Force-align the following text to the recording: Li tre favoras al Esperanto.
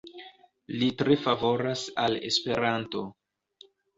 Li 0.83 0.87
tre 1.01 1.17
favoras 1.25 1.83
al 2.05 2.17
Esperanto. 2.31 3.03